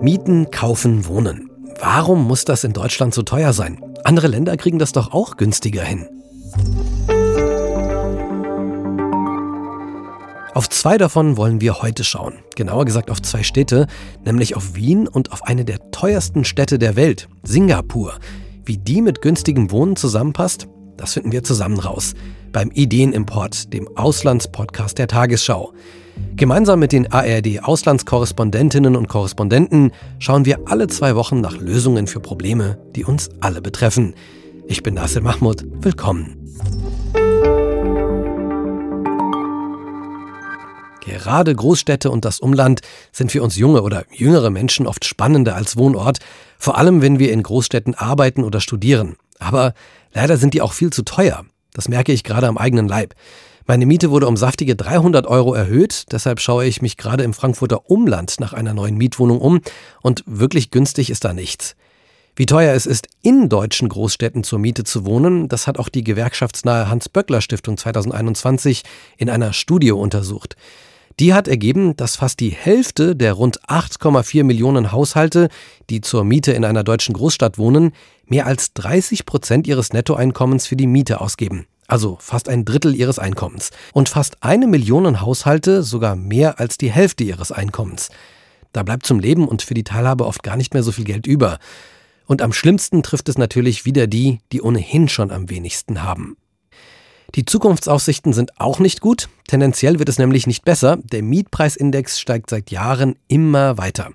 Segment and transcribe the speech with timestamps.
[0.00, 1.50] Mieten, kaufen, wohnen.
[1.80, 3.82] Warum muss das in Deutschland so teuer sein?
[4.04, 6.06] Andere Länder kriegen das doch auch günstiger hin.
[10.54, 12.34] Auf zwei davon wollen wir heute schauen.
[12.54, 13.88] Genauer gesagt auf zwei Städte,
[14.24, 18.14] nämlich auf Wien und auf eine der teuersten Städte der Welt, Singapur.
[18.64, 22.14] Wie die mit günstigem Wohnen zusammenpasst, das finden wir zusammen raus.
[22.56, 25.74] Beim Ideenimport, dem Auslandspodcast der Tagesschau.
[26.36, 32.78] Gemeinsam mit den ARD-Auslandskorrespondentinnen und Korrespondenten schauen wir alle zwei Wochen nach Lösungen für Probleme,
[32.96, 34.14] die uns alle betreffen.
[34.66, 35.66] Ich bin Nasser Mahmoud.
[35.82, 36.56] Willkommen.
[41.04, 42.80] Gerade Großstädte und das Umland
[43.12, 46.20] sind für uns junge oder jüngere Menschen oft spannender als Wohnort,
[46.56, 49.16] vor allem wenn wir in Großstädten arbeiten oder studieren.
[49.38, 49.74] Aber
[50.14, 51.44] leider sind die auch viel zu teuer.
[51.76, 53.14] Das merke ich gerade am eigenen Leib.
[53.66, 57.90] Meine Miete wurde um saftige 300 Euro erhöht, deshalb schaue ich mich gerade im Frankfurter
[57.90, 59.60] Umland nach einer neuen Mietwohnung um
[60.00, 61.76] und wirklich günstig ist da nichts.
[62.34, 66.04] Wie teuer es ist, in deutschen Großstädten zur Miete zu wohnen, das hat auch die
[66.04, 68.82] gewerkschaftsnahe Hans-Böckler-Stiftung 2021
[69.18, 70.56] in einer Studie untersucht.
[71.18, 75.48] Die hat ergeben, dass fast die Hälfte der rund 8,4 Millionen Haushalte,
[75.88, 77.92] die zur Miete in einer deutschen Großstadt wohnen,
[78.26, 81.66] mehr als 30 Prozent ihres Nettoeinkommens für die Miete ausgeben.
[81.88, 83.70] Also fast ein Drittel ihres Einkommens.
[83.94, 88.10] Und fast eine Million Haushalte sogar mehr als die Hälfte ihres Einkommens.
[88.72, 91.26] Da bleibt zum Leben und für die Teilhabe oft gar nicht mehr so viel Geld
[91.26, 91.58] über.
[92.26, 96.36] Und am schlimmsten trifft es natürlich wieder die, die ohnehin schon am wenigsten haben.
[97.34, 99.28] Die Zukunftsaussichten sind auch nicht gut.
[99.48, 100.98] Tendenziell wird es nämlich nicht besser.
[101.02, 104.10] Der Mietpreisindex steigt seit Jahren immer weiter.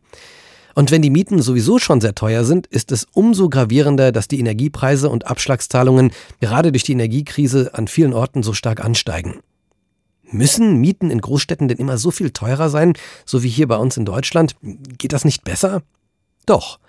[0.73, 4.39] Und wenn die Mieten sowieso schon sehr teuer sind, ist es umso gravierender, dass die
[4.39, 9.41] Energiepreise und Abschlagszahlungen gerade durch die Energiekrise an vielen Orten so stark ansteigen.
[10.23, 12.93] Müssen Mieten in Großstädten denn immer so viel teurer sein,
[13.25, 14.55] so wie hier bei uns in Deutschland?
[14.97, 15.83] Geht das nicht besser?
[16.45, 16.79] Doch.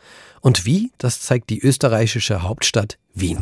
[0.40, 0.92] Und wie?
[0.98, 3.38] Das zeigt die österreichische Hauptstadt Wien.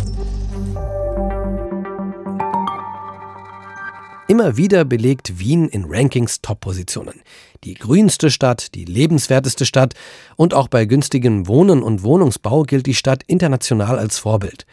[4.31, 7.21] Immer wieder belegt Wien in Rankings Top-Positionen.
[7.65, 9.95] Die grünste Stadt, die lebenswerteste Stadt
[10.37, 14.67] und auch bei günstigem Wohnen und Wohnungsbau gilt die Stadt international als Vorbild.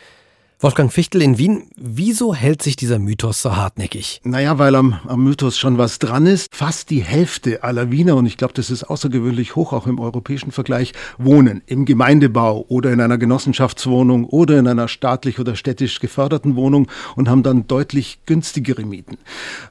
[0.59, 4.21] Wolfgang Fichtel in Wien, wieso hält sich dieser Mythos so hartnäckig?
[4.23, 6.47] Naja, weil am, am Mythos schon was dran ist.
[6.55, 10.51] Fast die Hälfte aller Wiener, und ich glaube, das ist außergewöhnlich hoch, auch im europäischen
[10.51, 16.55] Vergleich, wohnen im Gemeindebau oder in einer Genossenschaftswohnung oder in einer staatlich oder städtisch geförderten
[16.55, 19.19] Wohnung und haben dann deutlich günstigere Mieten.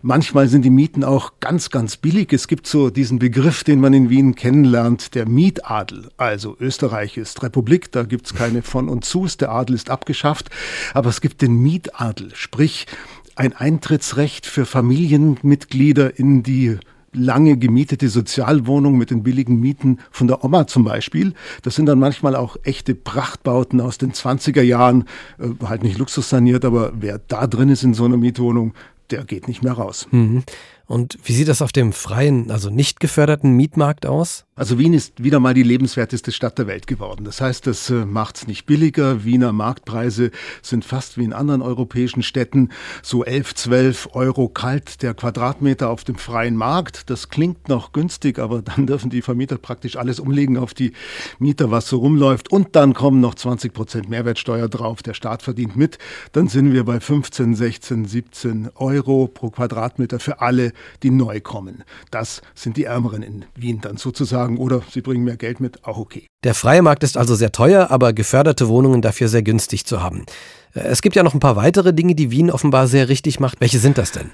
[0.02, 2.32] Manchmal sind die Mieten auch ganz, ganz billig.
[2.32, 6.10] Es gibt so diesen Begriff, den man in Wien kennenlernt, der Mietadel.
[6.16, 10.48] Also Österreich ist Republik, da gibt es keine von und zus, der Adel ist abgeschafft.
[10.94, 12.86] Aber es gibt den Mietadel, sprich
[13.34, 16.78] ein Eintrittsrecht für Familienmitglieder in die
[17.16, 21.32] lange gemietete Sozialwohnung mit den billigen Mieten von der Oma zum Beispiel.
[21.62, 25.04] Das sind dann manchmal auch echte Prachtbauten aus den 20er Jahren,
[25.38, 28.74] äh, halt nicht luxussaniert, aber wer da drin ist in so einer Mietwohnung,
[29.10, 30.08] der geht nicht mehr raus.
[30.10, 30.42] Mhm.
[30.86, 34.46] Und wie sieht das auf dem freien, also nicht geförderten Mietmarkt aus?
[34.58, 37.24] Also Wien ist wieder mal die lebenswerteste Stadt der Welt geworden.
[37.24, 39.22] Das heißt, das äh, macht es nicht billiger.
[39.22, 40.30] Wiener Marktpreise
[40.62, 42.70] sind fast wie in anderen europäischen Städten
[43.02, 47.10] so 11, 12 Euro kalt der Quadratmeter auf dem freien Markt.
[47.10, 50.92] Das klingt noch günstig, aber dann dürfen die Vermieter praktisch alles umlegen auf die
[51.38, 52.50] Mieter, was so rumläuft.
[52.50, 55.02] Und dann kommen noch 20 Prozent Mehrwertsteuer drauf.
[55.02, 55.98] Der Staat verdient mit.
[56.32, 61.84] Dann sind wir bei 15, 16, 17 Euro pro Quadratmeter für alle, die neu kommen.
[62.10, 65.84] Das sind die Ärmeren in Wien dann sozusagen sagen, oder sie bringen mehr Geld mit,
[65.84, 66.26] auch okay.
[66.44, 70.26] Der freie Markt ist also sehr teuer, aber geförderte Wohnungen dafür sehr günstig zu haben.
[70.74, 73.60] Äh, es gibt ja noch ein paar weitere Dinge, die Wien offenbar sehr richtig macht.
[73.60, 74.30] Welche sind das denn?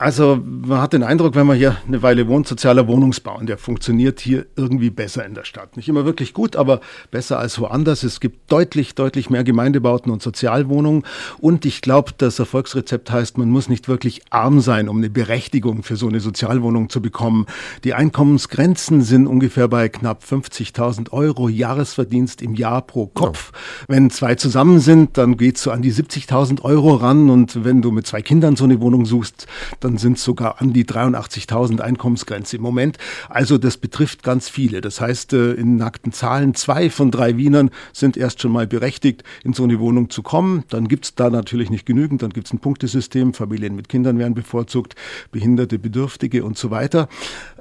[0.00, 3.58] Also man hat den Eindruck, wenn man hier eine Weile wohnt, sozialer Wohnungsbau, und der
[3.58, 5.76] funktioniert hier irgendwie besser in der Stadt.
[5.76, 8.04] Nicht immer wirklich gut, aber besser als woanders.
[8.04, 11.02] Es gibt deutlich, deutlich mehr Gemeindebauten und Sozialwohnungen.
[11.40, 15.82] Und ich glaube, das Erfolgsrezept heißt, man muss nicht wirklich arm sein, um eine Berechtigung
[15.82, 17.46] für so eine Sozialwohnung zu bekommen.
[17.82, 23.50] Die Einkommensgrenzen sind ungefähr bei knapp 50.000 Euro Jahresverdienst im Jahr pro Kopf.
[23.52, 23.94] Ja.
[23.94, 27.30] Wenn zwei zusammen sind, dann geht's so an die 70.000 Euro ran.
[27.30, 29.48] Und wenn du mit zwei Kindern so eine Wohnung suchst,
[29.88, 32.98] dann sind es sogar an die 83.000 Einkommensgrenze im Moment.
[33.30, 34.82] Also das betrifft ganz viele.
[34.82, 39.24] Das heißt, äh, in nackten Zahlen, zwei von drei Wienern sind erst schon mal berechtigt,
[39.44, 40.64] in so eine Wohnung zu kommen.
[40.68, 42.22] Dann gibt es da natürlich nicht genügend.
[42.22, 43.32] Dann gibt es ein Punktesystem.
[43.32, 44.94] Familien mit Kindern werden bevorzugt,
[45.32, 47.08] Behinderte, Bedürftige und so weiter.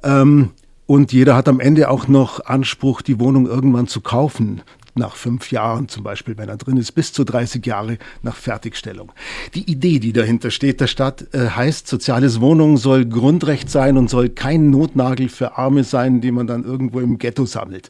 [0.04, 0.52] Ähm,
[0.86, 4.64] und jeder hat am Ende auch noch Anspruch, die Wohnung irgendwann zu kaufen
[4.98, 9.12] nach fünf Jahren, zum Beispiel, wenn er drin ist, bis zu 30 Jahre nach Fertigstellung.
[9.56, 14.10] Die Idee, die dahinter steht der Stadt, äh, heißt, soziales Wohnung soll Grundrecht sein und
[14.10, 17.90] soll kein Notnagel für Arme sein, die man dann irgendwo im Ghetto sammelt.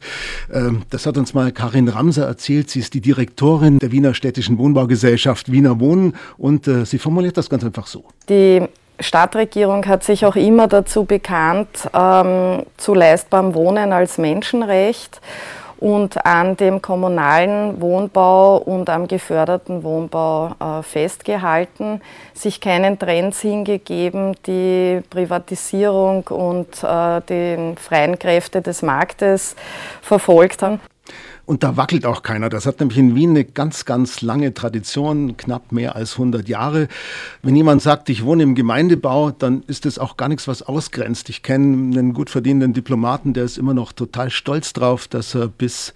[0.52, 2.70] Ähm, das hat uns mal Karin Ramser erzählt.
[2.70, 7.50] Sie ist die Direktorin der Wiener Städtischen Wohnbaugesellschaft Wiener Wohnen und äh, sie formuliert das
[7.50, 8.04] ganz einfach so.
[8.28, 8.62] Die
[9.00, 15.20] Stadtregierung hat sich auch immer dazu bekannt, ähm, zu leistbarem Wohnen als Menschenrecht
[15.78, 22.00] und an dem kommunalen Wohnbau und am geförderten Wohnbau äh, festgehalten,
[22.34, 29.54] sich keinen Trends hingegeben, die Privatisierung und äh, die freien Kräfte des Marktes
[30.02, 30.80] verfolgt haben.
[31.48, 32.50] Und da wackelt auch keiner.
[32.50, 36.88] Das hat nämlich in Wien eine ganz, ganz lange Tradition, knapp mehr als 100 Jahre.
[37.42, 41.30] Wenn jemand sagt, ich wohne im Gemeindebau, dann ist das auch gar nichts, was ausgrenzt.
[41.30, 45.48] Ich kenne einen gut verdienenden Diplomaten, der ist immer noch total stolz drauf, dass er
[45.48, 45.94] bis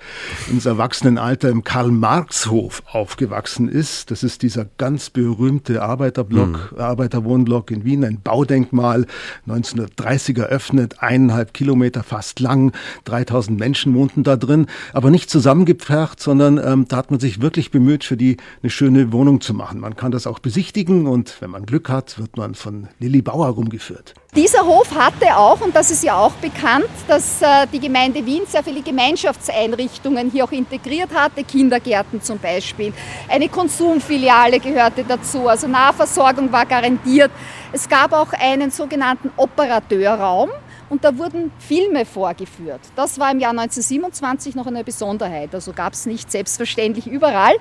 [0.50, 4.10] ins Erwachsenenalter im Karl-Marx-Hof aufgewachsen ist.
[4.10, 6.78] Das ist dieser ganz berühmte Arbeiterblock, mhm.
[6.78, 9.06] Arbeiterwohnblock in Wien, ein Baudenkmal,
[9.46, 12.72] 1930 eröffnet, eineinhalb Kilometer fast lang,
[13.04, 17.42] 3000 Menschen wohnten da drin, aber nicht zu zusammengepfercht, sondern ähm, da hat man sich
[17.42, 19.80] wirklich bemüht, für die eine schöne Wohnung zu machen.
[19.80, 23.48] Man kann das auch besichtigen und wenn man Glück hat, wird man von Lilly Bauer
[23.48, 24.14] rumgeführt.
[24.36, 28.42] Dieser Hof hatte auch, und das ist ja auch bekannt, dass äh, die Gemeinde Wien
[28.46, 32.92] sehr viele Gemeinschaftseinrichtungen hier auch integriert hatte, Kindergärten zum Beispiel.
[33.28, 37.32] Eine Konsumfiliale gehörte dazu, also Nahversorgung war garantiert.
[37.72, 40.50] Es gab auch einen sogenannten Operateurraum
[40.92, 42.80] und da wurden Filme vorgeführt.
[42.96, 47.54] Das war im Jahr 1927 noch eine Besonderheit, also gab es nicht selbstverständlich überall.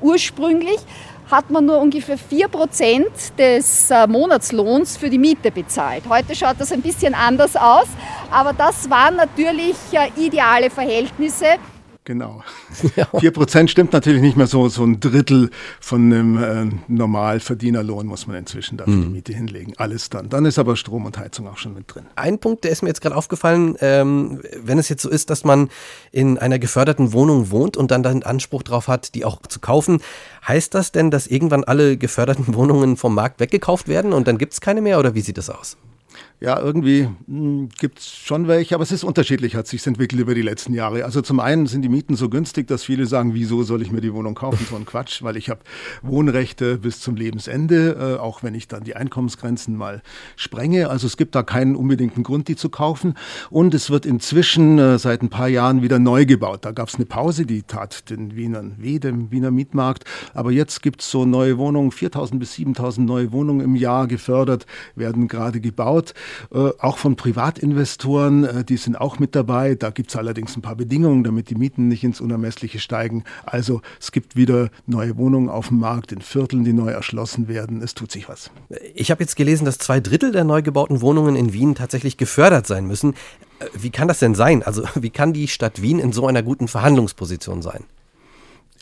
[0.00, 0.80] Ursprünglich
[1.30, 6.02] hat man nur ungefähr 4% des äh, Monatslohns für die Miete bezahlt.
[6.08, 7.86] Heute schaut das ein bisschen anders aus,
[8.32, 11.46] aber das waren natürlich äh, ideale Verhältnisse.
[12.04, 12.42] Genau.
[13.18, 14.68] Vier Prozent stimmt natürlich nicht mehr so.
[14.68, 19.02] So ein Drittel von einem äh, Normalverdienerlohn muss man inzwischen dafür mhm.
[19.02, 19.72] die Miete hinlegen.
[19.78, 20.28] Alles dann.
[20.28, 22.04] Dann ist aber Strom und Heizung auch schon mit drin.
[22.14, 25.44] Ein Punkt, der ist mir jetzt gerade aufgefallen, ähm, wenn es jetzt so ist, dass
[25.44, 25.70] man
[26.12, 30.00] in einer geförderten Wohnung wohnt und dann den Anspruch darauf hat, die auch zu kaufen,
[30.46, 34.52] heißt das denn, dass irgendwann alle geförderten Wohnungen vom Markt weggekauft werden und dann gibt
[34.52, 35.78] es keine mehr oder wie sieht das aus?
[36.44, 40.34] Ja, irgendwie hm, gibt es schon welche, aber es ist unterschiedlich, hat sich entwickelt über
[40.34, 41.06] die letzten Jahre.
[41.06, 44.02] Also zum einen sind die Mieten so günstig, dass viele sagen, wieso soll ich mir
[44.02, 44.66] die Wohnung kaufen?
[44.68, 45.60] So ein Quatsch, weil ich habe
[46.02, 50.02] Wohnrechte bis zum Lebensende, äh, auch wenn ich dann die Einkommensgrenzen mal
[50.36, 50.90] sprenge.
[50.90, 53.14] Also es gibt da keinen unbedingten Grund, die zu kaufen.
[53.48, 56.66] Und es wird inzwischen äh, seit ein paar Jahren wieder neu gebaut.
[56.66, 60.04] Da gab es eine Pause, die tat den Wienern weh, dem Wiener Mietmarkt.
[60.34, 64.66] Aber jetzt gibt es so neue Wohnungen, 4.000 bis 7.000 neue Wohnungen im Jahr gefördert,
[64.94, 66.12] werden gerade gebaut.
[66.52, 69.74] Äh, auch von Privatinvestoren, äh, die sind auch mit dabei.
[69.74, 73.24] Da gibt es allerdings ein paar Bedingungen, damit die Mieten nicht ins Unermessliche steigen.
[73.44, 77.82] Also es gibt wieder neue Wohnungen auf dem Markt in Vierteln, die neu erschlossen werden.
[77.82, 78.50] Es tut sich was.
[78.94, 82.66] Ich habe jetzt gelesen, dass zwei Drittel der neu gebauten Wohnungen in Wien tatsächlich gefördert
[82.66, 83.14] sein müssen.
[83.58, 84.62] Äh, wie kann das denn sein?
[84.62, 87.84] Also wie kann die Stadt Wien in so einer guten Verhandlungsposition sein?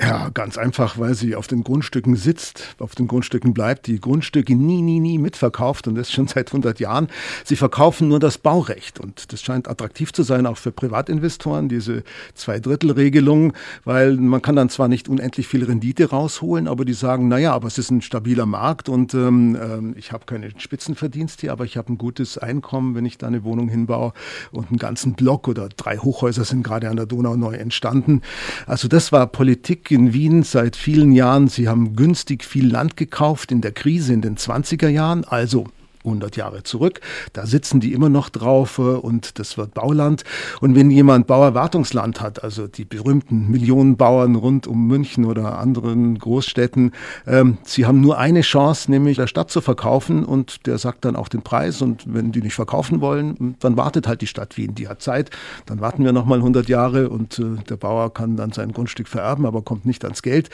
[0.00, 4.56] Ja, ganz einfach, weil sie auf den Grundstücken sitzt, auf den Grundstücken bleibt, die Grundstücke
[4.56, 7.08] nie, nie, nie mitverkauft und das schon seit 100 Jahren.
[7.44, 12.04] Sie verkaufen nur das Baurecht und das scheint attraktiv zu sein, auch für Privatinvestoren, diese
[12.34, 13.52] Zweidrittelregelung,
[13.84, 17.68] weil man kann dann zwar nicht unendlich viel Rendite rausholen, aber die sagen, naja, aber
[17.68, 21.92] es ist ein stabiler Markt und ähm, ähm ich habe keine Spitzenverdienste, aber ich habe
[21.92, 24.14] ein gutes Einkommen, wenn ich da eine Wohnung hinbaue
[24.52, 28.22] und einen ganzen Block oder drei Hochhäuser sind gerade an der Donau neu entstanden.
[28.66, 31.48] Also das war Politik Politik in Wien seit vielen Jahren.
[31.48, 35.66] Sie haben günstig viel Land gekauft in der Krise in den 20er Jahren, also
[36.04, 37.00] 100 Jahre zurück.
[37.32, 40.24] Da sitzen die immer noch drauf äh, und das wird Bauland.
[40.60, 46.92] Und wenn jemand Bauerwartungsland hat, also die berühmten Millionenbauern rund um München oder anderen Großstädten,
[47.26, 51.16] ähm, sie haben nur eine Chance, nämlich der Stadt zu verkaufen und der sagt dann
[51.16, 54.74] auch den Preis und wenn die nicht verkaufen wollen, dann wartet halt die Stadt Wien,
[54.74, 55.30] die hat Zeit,
[55.66, 59.46] dann warten wir nochmal 100 Jahre und äh, der Bauer kann dann sein Grundstück vererben,
[59.46, 60.50] aber kommt nicht ans Geld.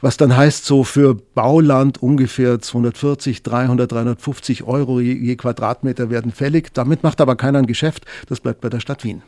[0.00, 6.32] Was dann heißt, so für Bauland ungefähr 240, 300, 350 Euro Euro je Quadratmeter werden
[6.32, 6.72] fällig.
[6.74, 8.04] Damit macht aber keiner ein Geschäft.
[8.28, 9.22] Das bleibt bei der Stadt Wien.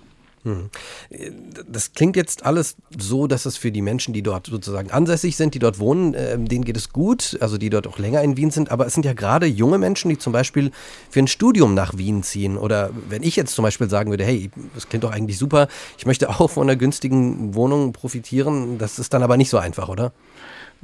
[0.44, 0.70] Hm.
[1.68, 5.54] Das klingt jetzt alles so, dass es für die Menschen, die dort sozusagen ansässig sind,
[5.54, 8.50] die dort wohnen, ähm, denen geht es gut, also die dort auch länger in Wien
[8.50, 8.72] sind.
[8.72, 10.72] Aber es sind ja gerade junge Menschen, die zum Beispiel
[11.10, 12.58] für ein Studium nach Wien ziehen.
[12.58, 16.06] Oder wenn ich jetzt zum Beispiel sagen würde, hey, das klingt doch eigentlich super, ich
[16.06, 20.12] möchte auch von einer günstigen Wohnung profitieren, das ist dann aber nicht so einfach, oder?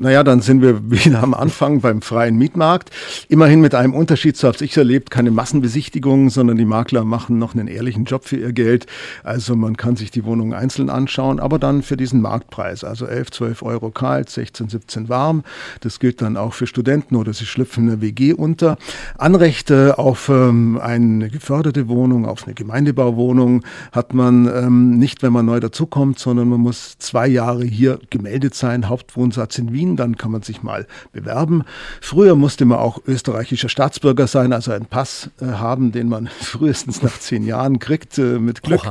[0.00, 2.90] Naja, dann sind wir wieder am Anfang beim freien Mietmarkt.
[3.28, 7.52] Immerhin mit einem Unterschied, so habe ich erlebt, keine Massenbesichtigungen, sondern die Makler machen noch
[7.52, 8.86] einen ehrlichen Job für ihr Geld.
[9.24, 13.32] Also man kann sich die Wohnungen einzeln anschauen, aber dann für diesen Marktpreis, also 11,
[13.32, 15.42] 12 Euro kalt, 16, 17 warm.
[15.80, 18.78] Das gilt dann auch für Studenten oder sie schlüpfen in eine WG unter.
[19.16, 25.46] Anrechte auf ähm, eine geförderte Wohnung, auf eine Gemeindebauwohnung hat man ähm, nicht, wenn man
[25.46, 30.16] neu dazukommt, sondern man muss zwei Jahre hier gemeldet sein, Hauptwohnsatz in Wien Wien, dann
[30.16, 31.64] kann man sich mal bewerben.
[32.00, 37.02] Früher musste man auch österreichischer Staatsbürger sein, also einen Pass äh, haben, den man frühestens
[37.02, 38.82] nach zehn Jahren kriegt, äh, mit Glück.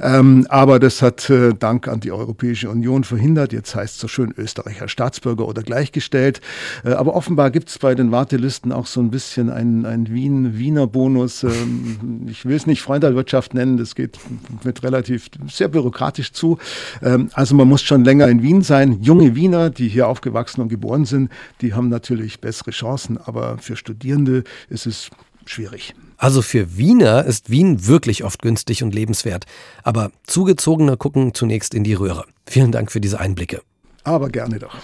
[0.00, 3.52] Ähm, aber das hat äh, Dank an die Europäische Union verhindert.
[3.52, 6.40] Jetzt heißt es so schön Österreicher Staatsbürger oder gleichgestellt.
[6.84, 10.58] Äh, aber offenbar gibt es bei den Wartelisten auch so ein bisschen einen, einen Wien,
[10.58, 11.42] Wiener Bonus.
[11.42, 14.18] Ähm, ich will es nicht Freundalwirtschaft nennen, das geht
[14.64, 16.58] mit relativ sehr bürokratisch zu.
[17.02, 18.98] Ähm, also man muss schon länger in Wien sein.
[19.00, 23.58] Junge Wiener, die hier aufgewachsen aufgewachsen und geboren sind, die haben natürlich bessere Chancen, aber
[23.58, 25.10] für Studierende ist es
[25.46, 25.94] schwierig.
[26.16, 29.44] Also für Wiener ist Wien wirklich oft günstig und lebenswert.
[29.82, 32.24] Aber Zugezogene gucken zunächst in die Röhre.
[32.46, 33.62] Vielen Dank für diese Einblicke.
[34.04, 34.74] Aber gerne doch.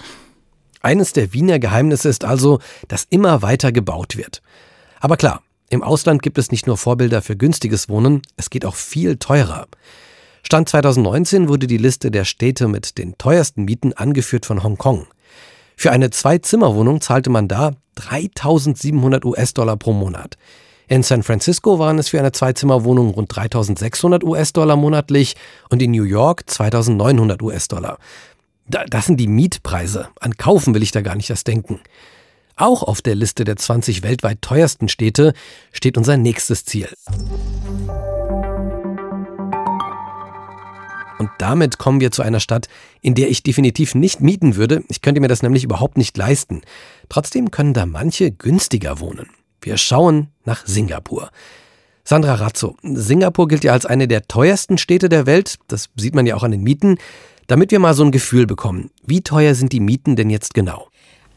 [0.83, 4.43] Eines der Wiener Geheimnisse ist also, dass immer weiter gebaut wird.
[5.01, 8.77] Aber klar, im Ausland gibt es nicht nur Vorbilder für günstiges Wohnen, es geht auch
[8.77, 9.67] viel teurer.
[10.43, 15.07] Stand 2019 wurde die Liste der Städte mit den teuersten Mieten angeführt von Hongkong.
[15.81, 20.37] Für eine Zwei-Zimmer-Wohnung zahlte man da 3700 US-Dollar pro Monat.
[20.89, 25.37] In San Francisco waren es für eine Zwei-Zimmer-Wohnung rund 3600 US-Dollar monatlich
[25.71, 27.97] und in New York 2900 US-Dollar.
[28.67, 30.09] Das sind die Mietpreise.
[30.21, 31.81] An Kaufen will ich da gar nicht erst denken.
[32.57, 35.33] Auch auf der Liste der 20 weltweit teuersten Städte
[35.73, 36.91] steht unser nächstes Ziel.
[41.21, 42.67] Und damit kommen wir zu einer Stadt,
[43.03, 44.85] in der ich definitiv nicht mieten würde.
[44.89, 46.63] Ich könnte mir das nämlich überhaupt nicht leisten.
[47.11, 49.29] Trotzdem können da manche günstiger wohnen.
[49.61, 51.29] Wir schauen nach Singapur.
[52.05, 55.57] Sandra Razzo, Singapur gilt ja als eine der teuersten Städte der Welt.
[55.69, 56.97] Das sieht man ja auch an den Mieten.
[57.49, 60.89] Damit wir mal so ein Gefühl bekommen, wie teuer sind die Mieten denn jetzt genau?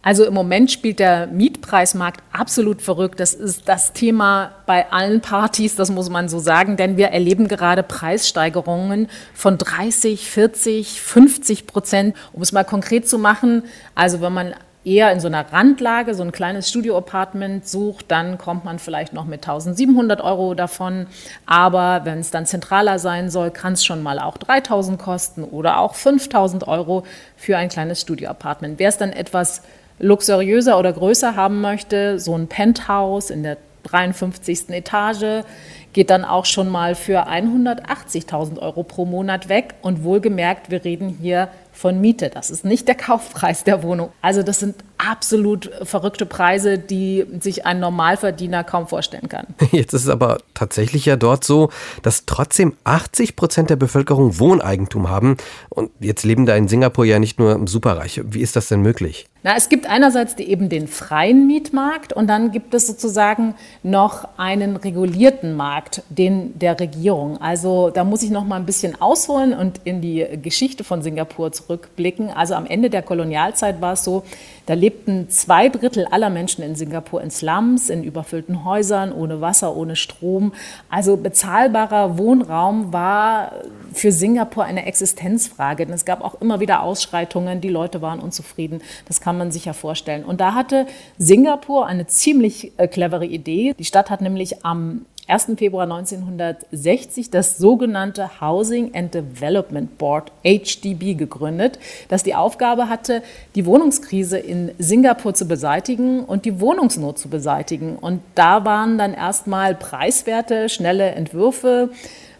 [0.06, 3.22] Also im Moment spielt der Mietpreismarkt absolut verrückt.
[3.22, 7.48] Das ist das Thema bei allen Partys, das muss man so sagen, denn wir erleben
[7.48, 12.18] gerade Preissteigerungen von 30, 40, 50 Prozent.
[12.34, 13.64] Um es mal konkret zu machen,
[13.96, 18.66] also wenn man eher in so einer Randlage, so ein kleines Studio-Apartment sucht, dann kommt
[18.66, 21.08] man vielleicht noch mit 1700 Euro davon.
[21.46, 25.80] Aber wenn es dann zentraler sein soll, kann es schon mal auch 3000 kosten oder
[25.80, 27.06] auch 5000 Euro
[27.38, 28.80] für ein kleines Studio-Apartment.
[28.80, 29.62] Wer es dann etwas
[30.00, 34.70] luxuriöser oder größer haben möchte, so ein Penthouse in der 53.
[34.70, 35.44] Etage,
[35.92, 39.76] geht dann auch schon mal für 180.000 Euro pro Monat weg.
[39.82, 42.30] Und wohlgemerkt, wir reden hier von Miete.
[42.30, 44.12] Das ist nicht der Kaufpreis der Wohnung.
[44.22, 44.76] Also das sind
[45.10, 49.48] absolut verrückte Preise, die sich ein Normalverdiener kaum vorstellen kann.
[49.72, 51.70] Jetzt ist es aber tatsächlich ja dort so,
[52.02, 55.38] dass trotzdem 80 Prozent der Bevölkerung Wohneigentum haben.
[55.70, 58.34] Und jetzt leben da in Singapur ja nicht nur Superreiche.
[58.34, 59.28] Wie ist das denn möglich?
[59.46, 64.26] Na, es gibt einerseits die, eben den freien Mietmarkt und dann gibt es sozusagen noch
[64.38, 67.42] einen regulierten Markt, den der Regierung.
[67.42, 71.52] Also da muss ich noch mal ein bisschen ausholen und in die Geschichte von Singapur
[71.52, 72.30] zurückblicken.
[72.30, 74.24] Also am Ende der Kolonialzeit war es so,
[74.66, 74.93] da lebten
[75.30, 80.54] zwei Drittel aller Menschen in Singapur in Slums, in überfüllten Häusern, ohne Wasser, ohne Strom.
[80.90, 83.54] Also bezahlbarer Wohnraum war
[83.94, 85.86] für Singapur eine Existenzfrage.
[85.86, 88.82] Denn es gab auch immer wieder Ausschreitungen, die Leute waren unzufrieden.
[89.08, 90.24] Das kann man sich ja vorstellen.
[90.24, 93.74] Und da hatte Singapur eine ziemlich äh, clevere Idee.
[93.78, 95.54] Die Stadt hat nämlich am 1.
[95.58, 103.24] Februar 1960 das sogenannte Housing and Development Board, HDB, gegründet, das die Aufgabe hatte,
[103.56, 107.96] die Wohnungskrise in Singapur zu beseitigen und die Wohnungsnot zu beseitigen.
[107.96, 111.90] Und da waren dann erstmal preiswerte, schnelle Entwürfe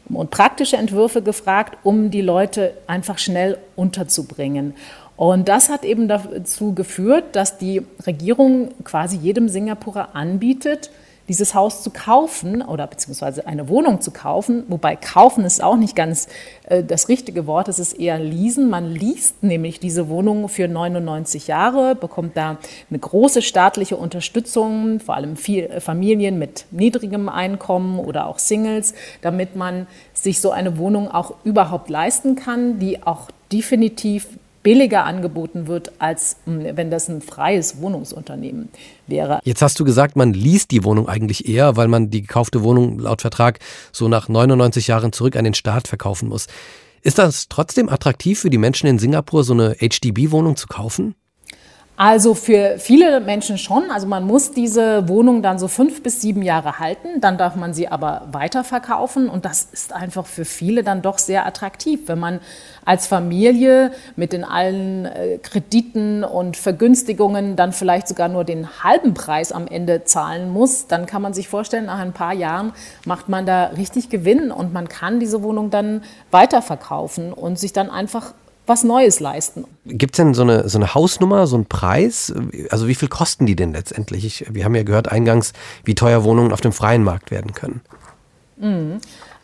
[0.10, 4.74] und praktische Entwürfe gefragt, um die Leute einfach schnell unterzubringen.
[5.16, 10.90] Und das hat eben dazu geführt, dass die Regierung quasi jedem Singapurer anbietet,
[11.28, 15.96] dieses Haus zu kaufen oder beziehungsweise eine Wohnung zu kaufen, wobei kaufen ist auch nicht
[15.96, 16.28] ganz
[16.66, 18.70] äh, das richtige Wort, es ist eher leasen.
[18.70, 22.58] Man liest nämlich diese Wohnung für 99 Jahre, bekommt da
[22.90, 28.94] eine große staatliche Unterstützung, vor allem viel, äh, Familien mit niedrigem Einkommen oder auch Singles,
[29.22, 34.28] damit man sich so eine Wohnung auch überhaupt leisten kann, die auch definitiv
[34.64, 38.70] billiger angeboten wird, als hm, wenn das ein freies Wohnungsunternehmen
[39.06, 39.40] wäre.
[39.44, 42.98] Jetzt hast du gesagt, man liest die Wohnung eigentlich eher, weil man die gekaufte Wohnung
[43.00, 43.60] laut Vertrag
[43.92, 46.48] so nach 99 Jahren zurück an den Staat verkaufen muss.
[47.02, 51.16] Ist das trotzdem attraktiv für die Menschen in Singapur, so eine HDB-Wohnung zu kaufen?
[51.96, 53.92] Also für viele Menschen schon.
[53.92, 57.76] Also man muss diese Wohnung dann so fünf bis sieben Jahre halten, dann darf man
[57.76, 59.30] sie aber weiterverkaufen.
[59.30, 62.40] Und das ist einfach für viele dann doch sehr attraktiv, wenn man
[62.84, 69.14] als Familie mit den allen äh, Krediten und Vergünstigungen dann vielleicht sogar nur den halben
[69.14, 72.74] Preis am Ende zahlen muss, dann kann man sich vorstellen, nach ein paar Jahren
[73.06, 77.92] macht man da richtig Gewinn und man kann diese Wohnung dann weiterverkaufen und sich dann
[77.92, 78.34] einfach
[78.66, 79.66] was Neues leisten.
[79.86, 82.34] Gibt es denn so eine, so eine Hausnummer, so einen Preis?
[82.70, 84.26] Also wie viel kosten die denn letztendlich?
[84.26, 85.54] Ich, wir haben ja gehört eingangs,
[85.84, 87.82] wie teuer Wohnungen auf dem freien Markt werden können.
[88.58, 89.00] Mhm.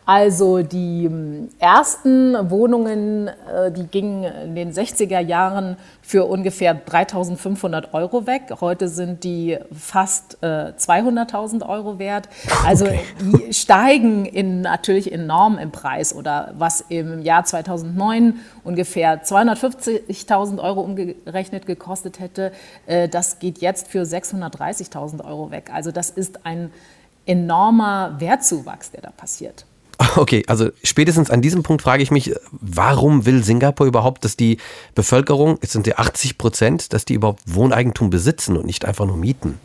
[0.10, 7.94] Also die ähm, ersten Wohnungen, äh, die gingen in den 60er Jahren für ungefähr 3.500
[7.94, 8.56] Euro weg.
[8.60, 12.28] Heute sind die fast 200.000 äh, Euro wert.
[12.66, 13.01] Also okay.
[13.22, 16.16] die steigen in, natürlich enorm im Preis.
[16.16, 22.51] Oder was im Jahr 2009 ungefähr 250.000 Euro umgerechnet gekostet hätte,
[22.88, 25.70] äh, das geht jetzt für 630.000 Euro weg.
[25.72, 26.72] Also das ist ein
[27.28, 29.68] enormer Wertzuwachs, der da passiert.
[30.15, 34.58] Okay, also spätestens an diesem Punkt frage ich mich, warum will Singapur überhaupt, dass die
[34.96, 39.18] Bevölkerung, jetzt sind ja 80 Prozent, dass die überhaupt Wohneigentum besitzen und nicht einfach nur
[39.18, 39.60] mieten?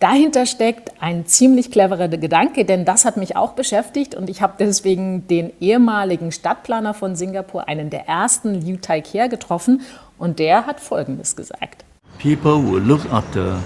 [0.00, 4.54] Dahinter steckt ein ziemlich cleverer Gedanke, denn das hat mich auch beschäftigt und ich habe
[4.58, 9.80] deswegen den ehemaligen Stadtplaner von Singapur, einen der ersten, Liu Tai Kier, getroffen
[10.16, 11.84] und der hat Folgendes gesagt.
[12.22, 13.58] People will look after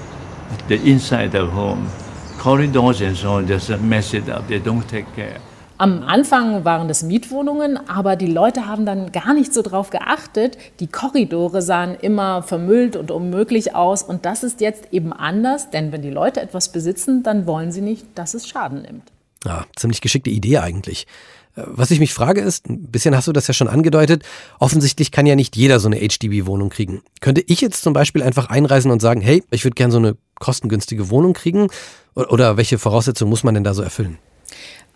[0.68, 1.86] the inside the home,
[2.40, 5.36] corridors and so on, just mess it up, they don't take care.
[5.82, 10.56] Am Anfang waren das Mietwohnungen, aber die Leute haben dann gar nicht so drauf geachtet.
[10.78, 14.04] Die Korridore sahen immer vermüllt und unmöglich aus.
[14.04, 17.80] Und das ist jetzt eben anders, denn wenn die Leute etwas besitzen, dann wollen sie
[17.80, 19.02] nicht, dass es Schaden nimmt.
[19.44, 21.08] Ja, ziemlich geschickte Idee eigentlich.
[21.56, 24.22] Äh, was ich mich frage ist, ein bisschen hast du das ja schon angedeutet,
[24.60, 27.02] offensichtlich kann ja nicht jeder so eine HDB-Wohnung kriegen.
[27.20, 30.16] Könnte ich jetzt zum Beispiel einfach einreisen und sagen, hey, ich würde gerne so eine
[30.38, 31.70] kostengünstige Wohnung kriegen?
[32.14, 34.18] Oder welche Voraussetzungen muss man denn da so erfüllen?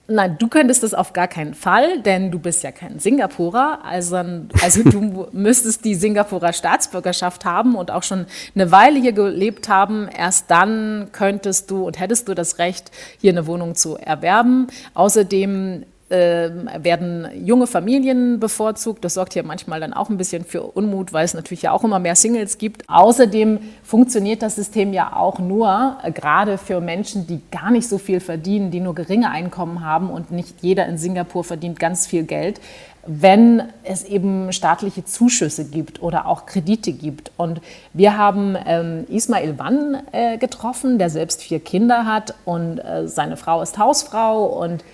[0.09, 3.81] Nein, du könntest das auf gar keinen Fall, denn du bist ja kein Singapurer.
[3.85, 4.17] Also,
[4.63, 10.09] also du müsstest die Singapurer Staatsbürgerschaft haben und auch schon eine Weile hier gelebt haben.
[10.09, 14.69] Erst dann könntest du und hättest du das Recht, hier eine Wohnung zu erwerben.
[14.95, 19.05] Außerdem werden junge Familien bevorzugt.
[19.05, 21.83] Das sorgt hier manchmal dann auch ein bisschen für Unmut, weil es natürlich ja auch
[21.83, 22.85] immer mehr Singles gibt.
[22.89, 27.99] Außerdem funktioniert das System ja auch nur äh, gerade für Menschen, die gar nicht so
[27.99, 32.23] viel verdienen, die nur geringe Einkommen haben und nicht jeder in Singapur verdient ganz viel
[32.23, 32.61] Geld,
[33.07, 37.33] wenn es eben staatliche Zuschüsse gibt oder auch Kredite gibt.
[37.37, 37.61] Und
[37.93, 43.37] wir haben ähm, Ismail Wan äh, getroffen, der selbst vier Kinder hat und äh, seine
[43.37, 44.85] Frau ist Hausfrau und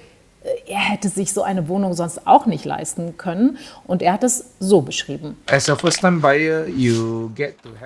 [0.66, 3.58] er hätte sich so eine Wohnung sonst auch nicht leisten können.
[3.86, 5.36] Und er hat es so beschrieben.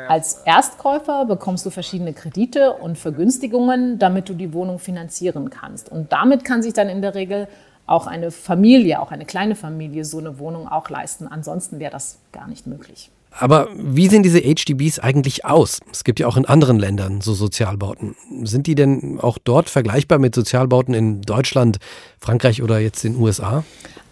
[0.08, 5.90] Als Erstkäufer bekommst du verschiedene Kredite und Vergünstigungen, damit du die Wohnung finanzieren kannst.
[5.90, 7.48] Und damit kann sich dann in der Regel
[7.86, 11.28] auch eine Familie, auch eine kleine Familie, so eine Wohnung auch leisten.
[11.28, 13.10] Ansonsten wäre das gar nicht möglich.
[13.38, 15.80] Aber wie sehen diese HDBs eigentlich aus?
[15.92, 18.16] Es gibt ja auch in anderen Ländern so Sozialbauten.
[18.42, 21.78] Sind die denn auch dort vergleichbar mit Sozialbauten in Deutschland,
[22.18, 23.64] Frankreich oder jetzt den USA?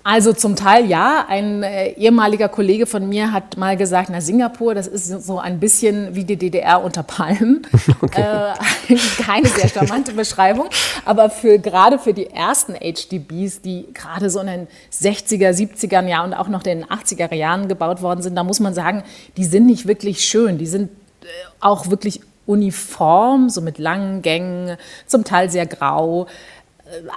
[0.06, 1.24] Also zum Teil ja.
[1.28, 5.58] Ein äh, ehemaliger Kollege von mir hat mal gesagt, na Singapur, das ist so ein
[5.58, 7.66] bisschen wie die DDR unter Palmen.
[8.00, 8.20] Okay.
[8.20, 10.68] Äh, keine sehr charmante Beschreibung.
[11.06, 16.32] Aber für, gerade für die ersten HDBs, die gerade so in den 60er, 70er Jahren
[16.32, 19.04] und auch noch in den 80er Jahren gebaut worden sind, da muss man sagen,
[19.38, 20.58] die sind nicht wirklich schön.
[20.58, 20.90] Die sind
[21.22, 21.26] äh,
[21.60, 26.26] auch wirklich uniform, so mit langen Gängen, zum Teil sehr grau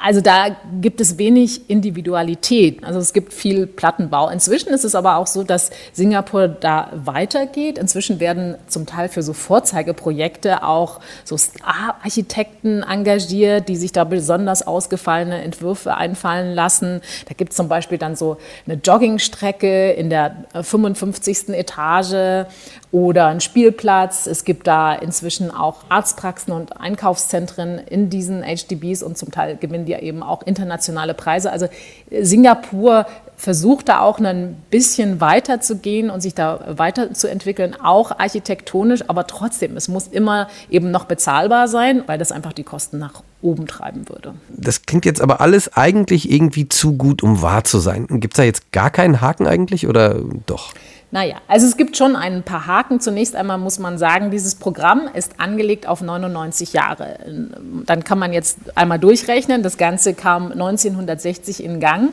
[0.02, 2.84] also da gibt es wenig Individualität.
[2.84, 4.30] Also es gibt viel Plattenbau.
[4.30, 7.78] Inzwischen ist es aber auch so, dass Singapur da weitergeht.
[7.78, 14.66] Inzwischen werden zum Teil für so Vorzeigeprojekte auch so Architekten engagiert, die sich da besonders
[14.66, 17.02] ausgefallene Entwürfe einfallen lassen.
[17.28, 21.50] Da gibt es zum Beispiel dann so eine Joggingstrecke in der 55.
[21.50, 22.48] Etage
[22.92, 24.28] oder einen Spielplatz.
[24.28, 29.86] Es gibt da inzwischen auch Arztpraxen und Einkaufszentren in diesen HDBs und zum Teil gewinnen
[29.86, 31.52] die ja eben auch internationale Preise.
[31.52, 31.68] Also
[32.10, 33.06] Singapur
[33.38, 39.28] versucht da auch ein bisschen weiter zu gehen und sich da weiterzuentwickeln, auch architektonisch, aber
[39.28, 43.68] trotzdem, es muss immer eben noch bezahlbar sein, weil das einfach die Kosten nach oben
[43.68, 44.34] treiben würde.
[44.50, 48.08] Das klingt jetzt aber alles eigentlich irgendwie zu gut, um wahr zu sein.
[48.10, 50.16] Gibt es da jetzt gar keinen Haken eigentlich oder
[50.48, 50.74] doch?
[51.12, 53.00] Naja, also es gibt schon ein paar Haken.
[53.00, 57.20] Zunächst einmal muss man sagen, dieses Programm ist angelegt auf 99 Jahre.
[57.86, 59.64] Dann kann man jetzt einmal durchrechnen.
[59.64, 62.10] Das Ganze kam 1960 in Gang.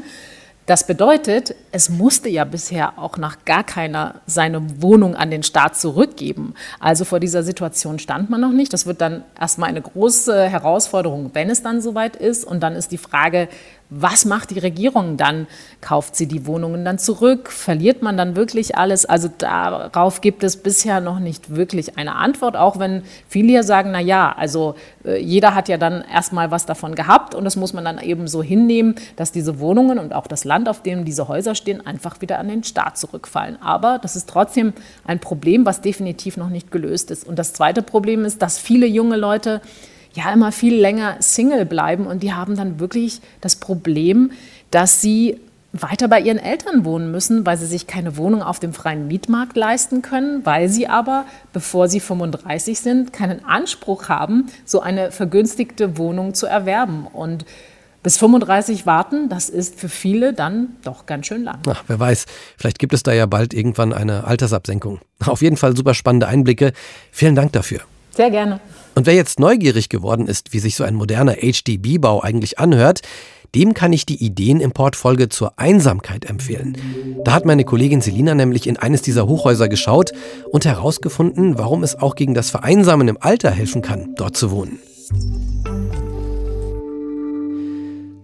[0.67, 5.77] Das bedeutet, es musste ja bisher auch nach gar keiner seine Wohnung an den Staat
[5.77, 6.55] zurückgeben.
[6.81, 8.73] Also vor dieser Situation stand man noch nicht.
[8.73, 12.45] Das wird dann erstmal eine große Herausforderung, wenn es dann soweit ist.
[12.45, 13.49] Und dann ist die Frage,
[13.91, 15.47] was macht die Regierung dann?
[15.81, 17.51] Kauft sie die Wohnungen dann zurück?
[17.53, 19.05] Verliert man dann wirklich alles?
[19.05, 23.91] Also darauf gibt es bisher noch nicht wirklich eine Antwort, auch wenn viele ja sagen,
[23.93, 27.73] na ja, also äh, jeder hat ja dann erstmal was davon gehabt und das muss
[27.73, 31.29] man dann eben so hinnehmen, dass diese Wohnungen und auch das Land, auf dem diese
[31.29, 33.61] Häuser stehen, einfach wieder an den Staat zurückfallen.
[33.61, 34.73] Aber das ist trotzdem
[35.05, 37.27] ein Problem, was definitiv noch nicht gelöst ist.
[37.27, 39.61] Und das zweite Problem ist, dass viele junge Leute
[40.15, 44.31] ja immer viel länger Single bleiben und die haben dann wirklich das Problem,
[44.71, 45.39] dass sie
[45.75, 49.57] weiter bei ihren Eltern wohnen müssen, weil sie sich keine Wohnung auf dem freien Mietmarkt
[49.57, 55.99] leisten können, weil sie aber, bevor sie 35 sind, keinen Anspruch haben, so eine vergünstigte
[55.99, 57.09] Wohnung zu erwerben.
[57.13, 57.45] Und
[58.05, 61.59] bis 35 warten, das ist für viele dann doch ganz schön lang.
[61.67, 65.01] Ach, wer weiß, vielleicht gibt es da ja bald irgendwann eine Altersabsenkung.
[65.27, 66.73] Auf jeden Fall super spannende Einblicke.
[67.11, 67.81] Vielen Dank dafür.
[68.15, 68.61] Sehr gerne.
[68.95, 73.03] Und wer jetzt neugierig geworden ist, wie sich so ein moderner HDB-Bau eigentlich anhört,
[73.55, 76.77] dem kann ich die Ideenimportfolge zur Einsamkeit empfehlen.
[77.25, 80.13] Da hat meine Kollegin Selina nämlich in eines dieser Hochhäuser geschaut
[80.51, 84.79] und herausgefunden, warum es auch gegen das Vereinsamen im Alter helfen kann, dort zu wohnen.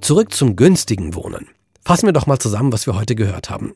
[0.00, 1.48] Zurück zum günstigen Wohnen.
[1.85, 3.74] Fassen wir doch mal zusammen, was wir heute gehört haben.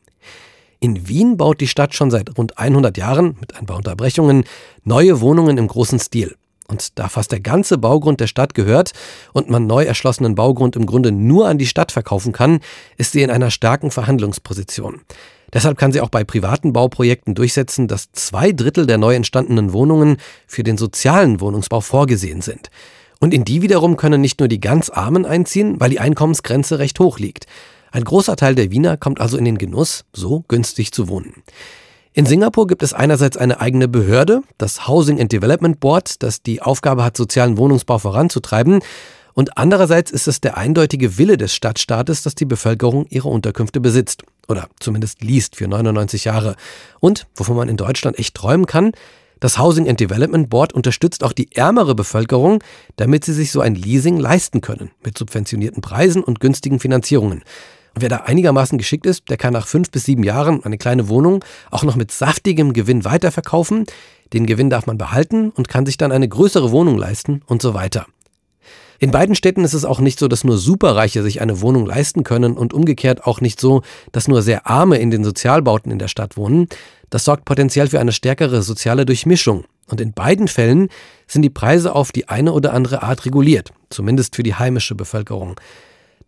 [0.81, 4.45] In Wien baut die Stadt schon seit rund 100 Jahren, mit ein paar Unterbrechungen,
[4.83, 6.35] neue Wohnungen im großen Stil.
[6.67, 8.93] Und da fast der ganze Baugrund der Stadt gehört
[9.33, 12.61] und man neu erschlossenen Baugrund im Grunde nur an die Stadt verkaufen kann,
[12.97, 15.03] ist sie in einer starken Verhandlungsposition.
[15.53, 20.17] Deshalb kann sie auch bei privaten Bauprojekten durchsetzen, dass zwei Drittel der neu entstandenen Wohnungen
[20.47, 22.71] für den sozialen Wohnungsbau vorgesehen sind.
[23.21, 26.99] Und in die wiederum können nicht nur die ganz Armen einziehen, weil die Einkommensgrenze recht
[26.99, 27.47] hoch liegt.
[27.93, 31.45] Ein großer Teil der Wiener kommt also in den Genuss, so günstig zu wohnen.
[32.17, 36.63] In Singapur gibt es einerseits eine eigene Behörde, das Housing and Development Board, das die
[36.63, 38.83] Aufgabe hat, sozialen Wohnungsbau voranzutreiben.
[39.33, 44.23] Und andererseits ist es der eindeutige Wille des Stadtstaates, dass die Bevölkerung ihre Unterkünfte besitzt.
[44.47, 46.55] Oder zumindest liest für 99 Jahre.
[47.01, 48.93] Und, wovon man in Deutschland echt träumen kann,
[49.41, 52.63] das Housing and Development Board unterstützt auch die ärmere Bevölkerung,
[52.95, 57.43] damit sie sich so ein Leasing leisten können, mit subventionierten Preisen und günstigen Finanzierungen.
[57.97, 61.45] Wer da einigermaßen geschickt ist, der kann nach fünf bis sieben Jahren eine kleine Wohnung
[61.71, 63.85] auch noch mit saftigem Gewinn weiterverkaufen.
[64.33, 67.73] Den Gewinn darf man behalten und kann sich dann eine größere Wohnung leisten und so
[67.75, 68.07] weiter.
[68.99, 72.25] In beiden Städten ist es auch nicht so, dass nur Superreiche sich eine Wohnung leisten
[72.25, 76.09] können und umgekehrt auch nicht so, dass nur sehr Arme in den Sozialbauten in der
[76.09, 76.69] Stadt wohnen.
[77.11, 79.65] Das sorgt potenziell für eine stärkere soziale Durchmischung.
[79.89, 80.89] Und in beiden Fällen
[81.27, 85.61] sind die Preise auf die eine oder andere Art reguliert, zumindest für die heimische Bevölkerung.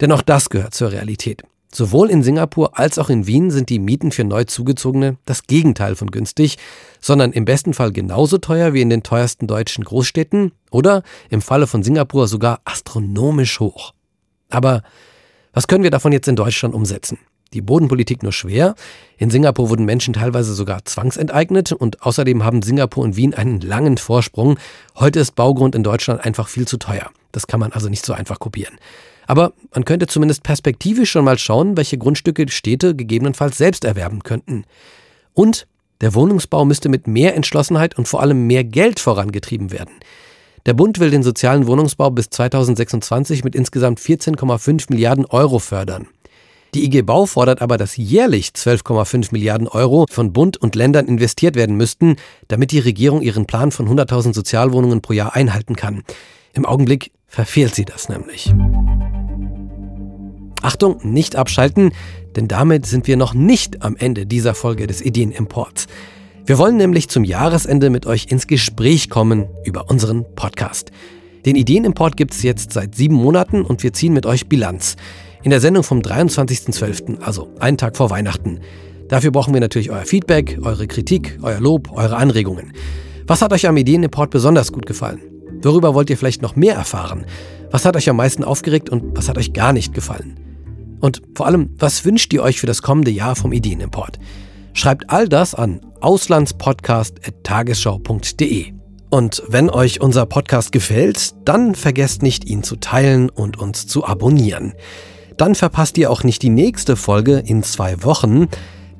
[0.00, 1.42] Denn auch das gehört zur Realität.
[1.76, 5.94] Sowohl in Singapur als auch in Wien sind die Mieten für neu zugezogene das Gegenteil
[5.94, 6.56] von günstig,
[7.02, 11.66] sondern im besten Fall genauso teuer wie in den teuersten deutschen Großstädten oder im Falle
[11.66, 13.92] von Singapur sogar astronomisch hoch.
[14.48, 14.84] Aber
[15.52, 17.18] was können wir davon jetzt in Deutschland umsetzen?
[17.52, 18.74] Die Bodenpolitik nur schwer.
[19.18, 23.98] In Singapur wurden Menschen teilweise sogar zwangsenteignet und außerdem haben Singapur und Wien einen langen
[23.98, 24.58] Vorsprung.
[24.94, 27.10] Heute ist Baugrund in Deutschland einfach viel zu teuer.
[27.32, 28.78] Das kann man also nicht so einfach kopieren.
[29.26, 34.64] Aber man könnte zumindest perspektivisch schon mal schauen, welche Grundstücke Städte gegebenenfalls selbst erwerben könnten.
[35.34, 35.66] Und
[36.00, 39.94] der Wohnungsbau müsste mit mehr Entschlossenheit und vor allem mehr Geld vorangetrieben werden.
[40.66, 46.08] Der Bund will den sozialen Wohnungsbau bis 2026 mit insgesamt 14,5 Milliarden Euro fördern.
[46.74, 51.54] Die IG Bau fordert aber, dass jährlich 12,5 Milliarden Euro von Bund und Ländern investiert
[51.54, 52.16] werden müssten,
[52.48, 56.02] damit die Regierung ihren Plan von 100.000 Sozialwohnungen pro Jahr einhalten kann.
[56.52, 58.52] Im Augenblick verfehlt sie das nämlich.
[60.62, 61.92] Achtung, nicht abschalten,
[62.34, 65.86] denn damit sind wir noch nicht am Ende dieser Folge des Ideenimports.
[66.44, 70.92] Wir wollen nämlich zum Jahresende mit euch ins Gespräch kommen über unseren Podcast.
[71.44, 74.96] Den Ideenimport gibt es jetzt seit sieben Monaten und wir ziehen mit euch Bilanz.
[75.42, 78.60] In der Sendung vom 23.12., also einen Tag vor Weihnachten.
[79.08, 82.72] Dafür brauchen wir natürlich euer Feedback, eure Kritik, euer Lob, eure Anregungen.
[83.26, 85.20] Was hat euch am Ideenimport besonders gut gefallen?
[85.62, 87.26] Worüber wollt ihr vielleicht noch mehr erfahren?
[87.70, 90.45] Was hat euch am meisten aufgeregt und was hat euch gar nicht gefallen?
[91.00, 94.18] Und vor allem, was wünscht ihr euch für das kommende Jahr vom Ideenimport?
[94.72, 98.72] Schreibt all das an auslandspodcast.tagesschau.de.
[99.08, 104.04] Und wenn euch unser Podcast gefällt, dann vergesst nicht, ihn zu teilen und uns zu
[104.04, 104.74] abonnieren.
[105.36, 108.46] Dann verpasst ihr auch nicht die nächste Folge in zwei Wochen.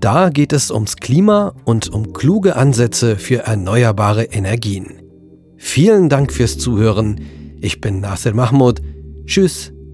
[0.01, 5.03] Da geht es ums Klima und um kluge Ansätze für erneuerbare Energien.
[5.57, 7.21] Vielen Dank fürs Zuhören.
[7.61, 8.83] Ich bin Nasser Mahmoud.
[9.25, 9.73] Tschüss,